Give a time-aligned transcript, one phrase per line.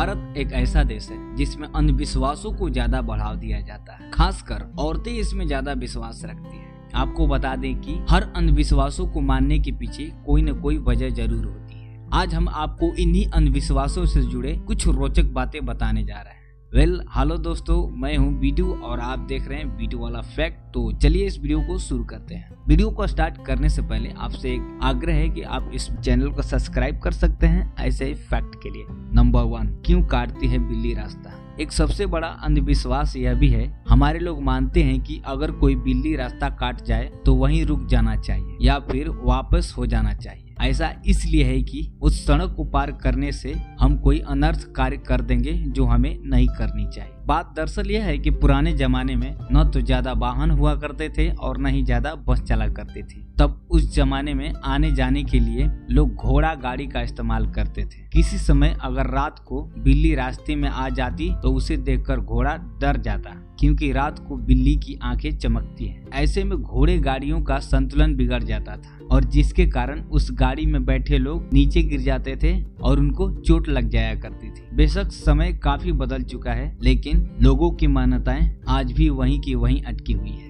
[0.00, 5.10] भारत एक ऐसा देश है जिसमें अंधविश्वासों को ज़्यादा बढ़ावा दिया जाता है। खासकर औरतें
[5.12, 10.10] इसमें ज़्यादा विश्वास रखती है। आपको बता दें कि हर अंधविश्वासों को मानने के पीछे
[10.26, 14.86] कोई न कोई वजह ज़रूर होती है। आज हम आपको इन्हीं अंधविश्वासों से जुड़े कुछ
[14.88, 16.39] रोचक बातें बताने जा रहे हैं।
[16.74, 20.58] वेल well, हेलो दोस्तों मैं हूँ बीटू और आप देख रहे हैं बीटू वाला फैक्ट
[20.74, 24.50] तो चलिए इस वीडियो को शुरू करते हैं। वीडियो को स्टार्ट करने से पहले आपसे
[24.50, 28.54] एक आग्रह है कि आप इस चैनल को सब्सक्राइब कर सकते हैं ऐसे ही फैक्ट
[28.54, 31.32] के लिए। नंबर वन क्यों काटती है बिल्ली रास्ता?
[31.60, 36.14] एक सबसे बड़ा अंधविश्वास यह भी है हमारे लोग मानते हैं कि अगर कोई बिल्ली
[36.16, 40.92] रास्ता काट जाए तो वहीं रुक जाना चाहिए या फिर वापस हो जाना चाहिए। ऐसा
[41.06, 45.52] इसलिए है कि उस सड़क को पार करने से हम कोई अनर्थ कार्य कर देंगे
[45.52, 49.80] जो हमें नहीं करनी चाहिए। बात दरअसल यह है कि पुराने जमाने में न तो
[49.80, 53.94] ज़्यादा वाहन हुआ करते थे और न ही ज़्यादा बस चला करते थे। तब उस
[53.94, 58.76] जमाने में आने जाने के लिए लोग घोड़ा गाड़ी का इस्तेमाल करते थे। किसी समय
[58.82, 63.92] अगर रात को बिल्ली रास्ते में आ जाती तो उसे देखकर घोड़ा डर जाता, क्योंकि
[63.92, 68.76] रात को बिल्ली की आँखें चमकती हैं। ऐसे में घोड़े गाड़ियों का संतुलन बिगड़ जाता
[68.76, 73.30] था, और जिसके कारण उस गाड़ी में बैठे लोग नीचे गिर जाते थे और उनको
[73.32, 78.50] चोट लग जाया करती थी। बेशक समय काफ़ी बदल चुका है, लेकिन लोगों की मान्यताएँ
[78.68, 80.49] आज भी वहीं की वहीं अटकी हुई है।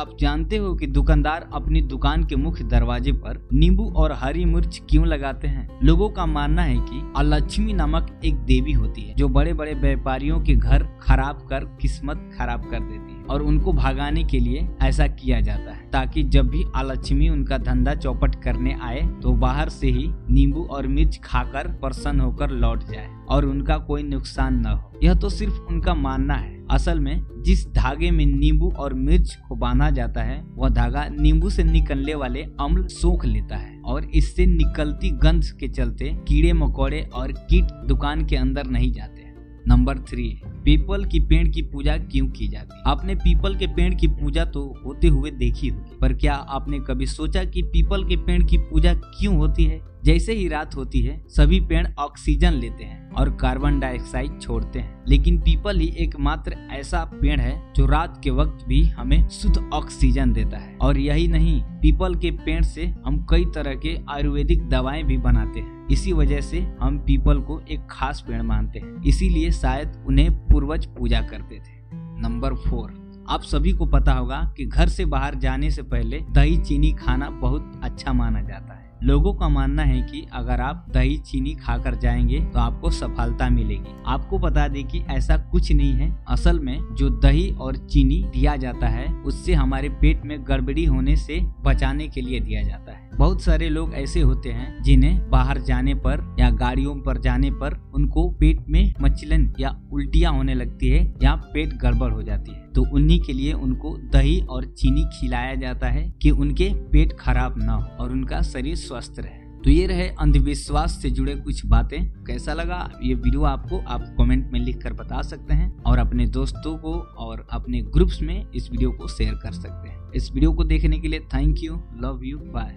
[0.00, 4.80] आप जानते हो कि दुकानदार अपनी दुकान के मुख्य दरवाजे पर नींबू और हरी मिर्च
[4.90, 5.78] क्यों लगाते हैं?
[5.84, 10.40] लोगों का मानना है कि अलक्ष्मी नामक एक देवी होती है, जो बड़े बड़े व्यापारियों
[10.40, 15.06] के घर खराब कर किस्मत खराब कर देती है और उनको भगाने के लिए ऐसा
[15.06, 19.86] किया जाता है, ताकि जब भी अलक्ष्मी उनका धंधा चौपट करने आए तो बाहर से
[19.88, 24.98] ही नींबू और मिर्च खाकर प्रसन्न होकर लौट जाए और उनका कोई नुकसान न हो।
[25.02, 29.54] यह तो सिर्फ़ उनका मानना है। असल में जिस धागे में नींबू और मिर्च को
[29.54, 34.46] बांधा जाता है, वह धागा नींबू से निकलने वाले अम्ल सोख लेता है और इससे
[34.46, 39.28] निकलती गंध के चलते कीड़े, मकोड़े और कीट दुकान के अंदर नहीं जाते
[39.68, 40.28] नंबर थ्री,
[40.64, 42.82] पीपल की पेड़ की पूजा क्यों की जाती है?
[42.86, 47.06] आपने पीपल के पेड़ की पूजा तो होते हुए देखी होगी, पर क्या आपने कभी
[47.06, 49.78] सोचा कि पीपल के पेड़ की पूजा क्यों होती है?
[50.04, 55.04] जैसे ही रात होती है, सभी पेड़ ऑक्सीजन लेते हैं और कार्बन डाइऑक्साइड छोड़ते हैं।
[55.08, 60.32] लेकिन पीपल ही एकमात्र ऐसा पेड़ है जो रात के वक्त भी हमें शुद्ध ऑक्सीजन
[60.32, 65.02] देता है। और यही नहीं, पीपल के पेड़ से हम कई तरह के आयुर्वेदिक दवाएँ
[65.02, 69.50] भी बनाते हैं। इसी वजह से हम पीपल को एक खास पेड़ मानते हैं। इसीलिए
[69.50, 73.00] शायद उन्हें पूर्वज पूजा करते थे। Number four.
[73.28, 77.30] आप सभी को पता होगा कि घर से बाहर जाने से पहले दही चीनी खाना
[77.30, 81.94] बहुत अच्छा माना जाता है। लोगों का मानना है कि अगर आप दही, चीनी खाकर
[81.94, 86.94] जाएँगे तो आपको सफलता मिलेगी। आपको बता दें कि ऐसा कुछ नहीं है। असल में
[86.94, 92.08] जो दही और चीनी दिया जाता है, उससे हमारे पेट में गड़बड़ी होने से बचाने
[92.08, 96.36] के लिए दिया जाता है। बहुत सारे लोग ऐसे होते हैं जिन्हें बाहर जाने पर
[96.40, 101.34] या गाड़ियों पर जाने पर उनको पेट में मचलन या उल्टियाँ होने लगती है या
[101.34, 105.86] पेट गड़बड़ हो जाती है। तो उन्हीं के लिए उनको दही और चीनी खिलाया जाता
[105.86, 110.08] है कि उनके पेट खराब ना हो और उनका शरीर स्वस्थ रहे। तो ये रहे
[110.08, 113.78] अंधविश्वास से जुड़े कुछ बातें। कैसा लगा ये वीडियो आपको?
[113.78, 118.22] आप कमेंट में लिख कर बता सकते हैं और अपने दोस्तों को और अपने ग्रुप्स
[118.22, 121.56] में इस वीडियो को शेयर कर सकते हैं। इस वीडियो को देखने के लिए thank
[121.62, 122.76] you, love you, bye.